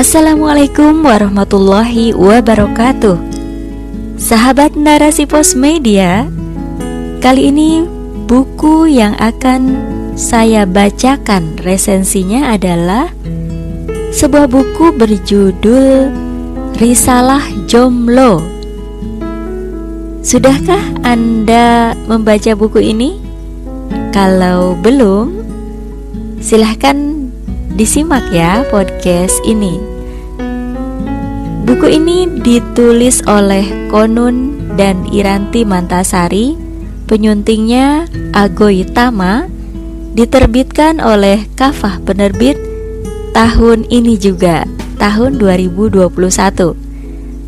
[0.00, 3.20] Assalamualaikum warahmatullahi wabarakatuh
[4.16, 6.24] Sahabat narasi pos media
[7.20, 7.84] Kali ini
[8.24, 9.76] buku yang akan
[10.16, 13.12] saya bacakan resensinya adalah
[14.16, 16.08] Sebuah buku berjudul
[16.80, 18.40] Risalah Jomlo
[20.24, 23.20] Sudahkah Anda membaca buku ini?
[24.16, 25.44] Kalau belum,
[26.40, 27.09] silahkan
[27.80, 29.80] disimak ya podcast ini.
[31.64, 36.60] Buku ini ditulis oleh Konun dan Iranti Mantasari,
[37.08, 38.04] penyuntingnya
[38.36, 39.48] Agoitama,
[40.12, 42.60] diterbitkan oleh Kafah Penerbit
[43.32, 44.68] tahun ini juga,
[45.00, 46.76] tahun 2021.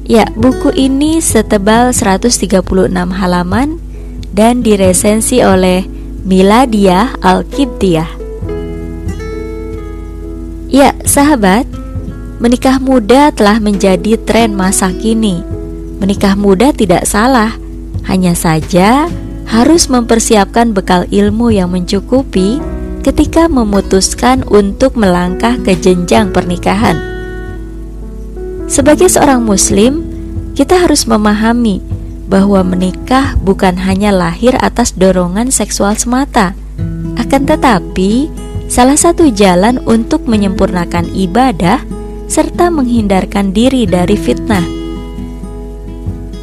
[0.09, 2.65] Ya, buku ini setebal 136
[3.13, 3.77] halaman
[4.33, 5.85] dan diresensi oleh
[6.25, 8.22] Miladia Al-Kibtiyah.
[10.73, 11.69] Ya, sahabat,
[12.41, 15.45] menikah muda telah menjadi tren masa kini.
[16.01, 17.61] Menikah muda tidak salah,
[18.09, 19.05] hanya saja
[19.45, 22.57] harus mempersiapkan bekal ilmu yang mencukupi
[23.05, 26.97] ketika memutuskan untuk melangkah ke jenjang pernikahan.
[28.65, 30.01] Sebagai seorang Muslim,
[30.57, 31.85] kita harus memahami
[32.33, 36.57] bahwa menikah bukan hanya lahir atas dorongan seksual semata,
[37.21, 38.33] akan tetapi
[38.73, 41.85] salah satu jalan untuk menyempurnakan ibadah
[42.25, 44.65] serta menghindarkan diri dari fitnah.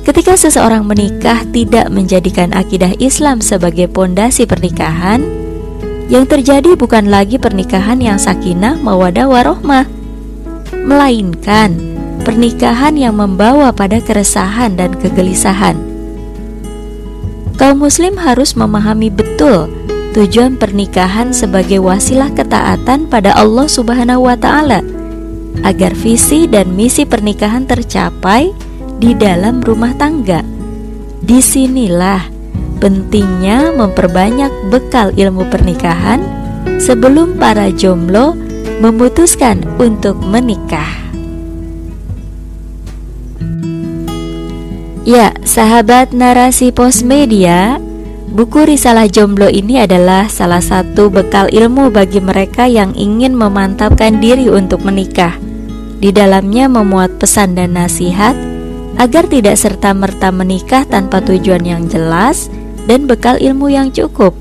[0.06, 5.26] Ketika seseorang menikah tidak menjadikan akidah Islam sebagai pondasi pernikahan,
[6.14, 9.90] yang terjadi bukan lagi pernikahan yang sakinah mawadah warohmah,
[10.86, 11.74] melainkan
[12.22, 15.82] pernikahan yang membawa pada keresahan dan kegelisahan.
[17.58, 19.70] Kaum muslim harus memahami betul
[20.14, 24.82] tujuan pernikahan sebagai wasilah ketaatan pada Allah Subhanahu wa taala
[25.62, 28.50] agar visi dan misi pernikahan tercapai
[29.00, 30.44] di dalam rumah tangga.
[31.20, 32.26] Di sinilah
[32.80, 36.24] pentingnya memperbanyak bekal ilmu pernikahan
[36.80, 38.34] sebelum para jomblo
[38.80, 40.88] memutuskan untuk menikah.
[45.04, 47.82] Ya, sahabat narasi pos media,
[48.30, 54.46] Buku Risalah Jomblo ini adalah salah satu bekal ilmu bagi mereka yang ingin memantapkan diri
[54.54, 55.34] untuk menikah.
[55.98, 58.38] Di dalamnya memuat pesan dan nasihat
[59.02, 62.54] agar tidak serta-merta menikah tanpa tujuan yang jelas
[62.86, 64.38] dan bekal ilmu yang cukup.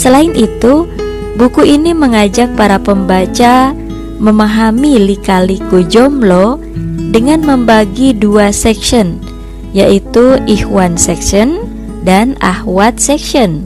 [0.00, 0.88] Selain itu,
[1.36, 3.76] buku ini mengajak para pembaca
[4.16, 6.56] memahami lika-liku jomblo
[7.12, 9.20] dengan membagi dua section,
[9.76, 11.69] yaitu Ikhwan section
[12.04, 13.64] dan Ahwat Section.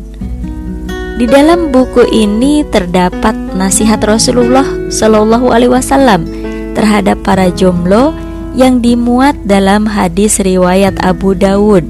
[1.15, 6.27] Di dalam buku ini terdapat nasihat Rasulullah Shallallahu Alaihi Wasallam
[6.75, 8.11] terhadap para jomblo
[8.59, 11.87] yang dimuat dalam hadis riwayat Abu Dawud,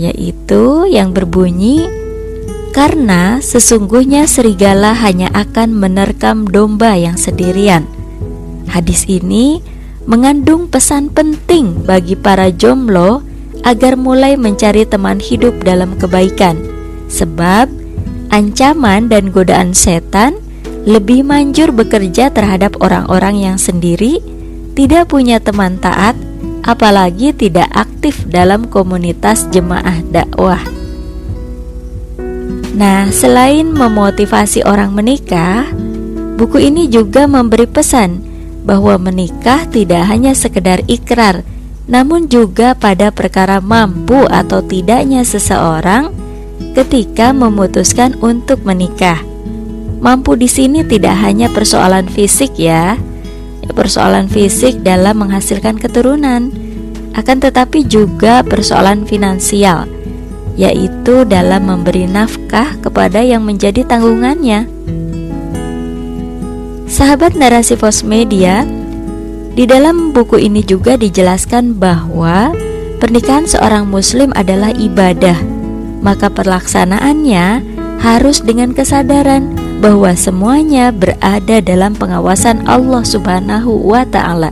[0.00, 1.84] yaitu yang berbunyi,
[2.72, 7.84] karena sesungguhnya serigala hanya akan menerkam domba yang sendirian.
[8.68, 9.60] Hadis ini
[10.08, 13.24] mengandung pesan penting bagi para jomblo
[13.64, 16.60] agar mulai mencari teman hidup dalam kebaikan,
[17.08, 17.66] sebab
[18.28, 20.36] ancaman dan godaan setan
[20.84, 24.20] lebih manjur bekerja terhadap orang-orang yang sendiri,
[24.76, 26.12] tidak punya teman taat,
[26.60, 30.60] apalagi tidak aktif dalam komunitas jemaah dakwah.
[32.74, 35.64] Nah, selain memotivasi orang menikah,
[36.36, 38.20] buku ini juga memberi pesan
[38.66, 41.46] bahwa menikah tidak hanya sekedar ikrar
[41.84, 46.12] namun juga pada perkara mampu atau tidaknya seseorang
[46.72, 49.20] ketika memutuskan untuk menikah.
[50.00, 52.96] Mampu di sini tidak hanya persoalan fisik ya,
[53.72, 56.52] persoalan fisik dalam menghasilkan keturunan,
[57.16, 59.88] akan tetapi juga persoalan finansial,
[60.60, 64.68] yaitu dalam memberi nafkah kepada yang menjadi tanggungannya.
[66.84, 68.68] Sahabat narasi pos media,
[69.54, 72.50] di dalam buku ini juga dijelaskan bahwa
[72.98, 75.38] pernikahan seorang muslim adalah ibadah,
[76.02, 77.62] maka perlaksanaannya
[78.02, 84.50] harus dengan kesadaran bahwa semuanya berada dalam pengawasan Allah Subhanahu wa taala.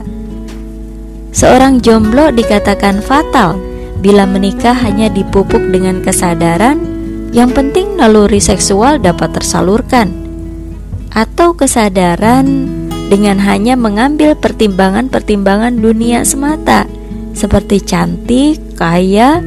[1.35, 3.59] Seorang jomblo dikatakan fatal
[3.99, 6.79] bila menikah hanya dipupuk dengan kesadaran
[7.33, 10.13] yang penting naluri seksual dapat tersalurkan
[11.11, 12.69] atau kesadaran
[13.11, 16.87] dengan hanya mengambil pertimbangan-pertimbangan dunia semata,
[17.33, 19.43] seperti cantik, kaya,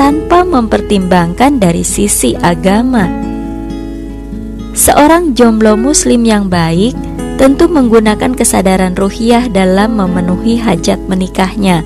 [0.00, 3.04] tanpa mempertimbangkan dari sisi agama.
[4.72, 6.96] Seorang jomblo Muslim yang baik
[7.36, 11.84] tentu menggunakan kesadaran ruhiyah dalam memenuhi hajat menikahnya.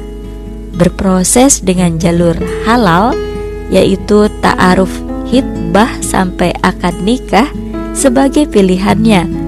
[0.75, 2.35] Berproses dengan jalur
[2.67, 3.15] halal,
[3.70, 4.91] yaitu ta'aruf
[5.31, 7.47] hitbah sampai akad nikah
[7.94, 9.44] sebagai pilihannya,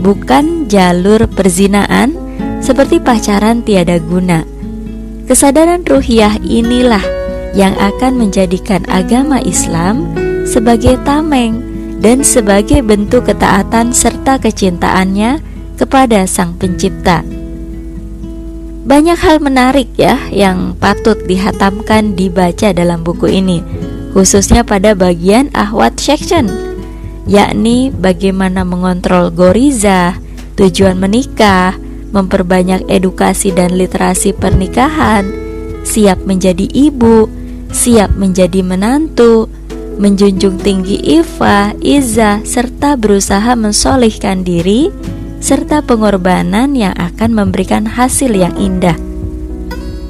[0.00, 2.16] bukan jalur perzinaan
[2.64, 4.42] seperti pacaran tiada guna.
[5.28, 7.04] Kesadaran ruhiyah inilah
[7.54, 10.10] yang akan menjadikan agama Islam
[10.48, 11.62] sebagai tameng
[12.00, 15.38] dan sebagai bentuk ketaatan serta kecintaannya
[15.76, 17.22] kepada Sang Pencipta.
[18.80, 23.60] Banyak hal menarik ya yang patut dihatamkan dibaca dalam buku ini,
[24.16, 26.48] khususnya pada bagian ahwat section,
[27.28, 30.16] yakni bagaimana mengontrol goriza,
[30.56, 31.76] tujuan menikah,
[32.12, 35.28] memperbanyak edukasi dan literasi pernikahan,
[35.84, 37.28] siap menjadi ibu,
[37.70, 39.48] siap menjadi menantu,
[40.00, 44.88] menjunjung tinggi ifa, iza, serta berusaha mensolihkan diri,
[45.40, 48.96] serta pengorbanan yang akan memberikan hasil yang indah.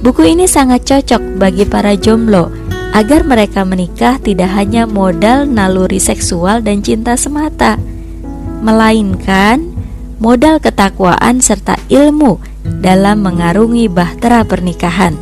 [0.00, 2.59] Buku ini sangat cocok bagi para jomblo
[2.90, 7.78] agar mereka menikah tidak hanya modal naluri seksual dan cinta semata,
[8.60, 9.70] melainkan
[10.18, 12.42] modal ketakwaan serta ilmu
[12.82, 15.16] dalam mengarungi bahtera pernikahan.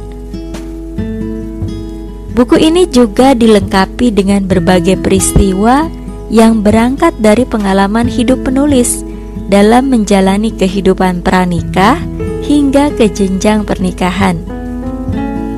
[2.34, 5.90] Buku ini juga dilengkapi dengan berbagai peristiwa
[6.30, 9.02] yang berangkat dari pengalaman hidup penulis
[9.50, 11.98] dalam menjalani kehidupan pranikah
[12.46, 14.57] hingga ke jenjang pernikahan.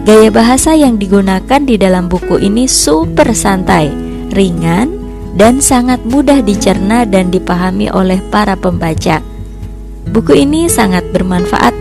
[0.00, 3.92] Gaya bahasa yang digunakan di dalam buku ini super santai,
[4.32, 4.96] ringan,
[5.36, 9.20] dan sangat mudah dicerna dan dipahami oleh para pembaca.
[10.10, 11.76] Buku ini sangat bermanfaat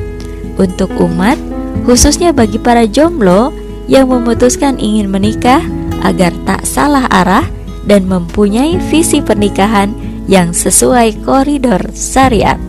[0.59, 1.39] untuk umat,
[1.87, 3.55] khususnya bagi para jomblo
[3.89, 5.63] yang memutuskan ingin menikah
[6.03, 7.47] agar tak salah arah
[7.89, 9.95] dan mempunyai visi pernikahan
[10.29, 12.59] yang sesuai koridor syariat.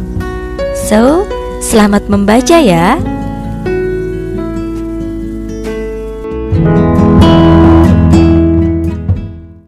[0.88, 1.28] So,
[1.60, 2.96] selamat membaca ya.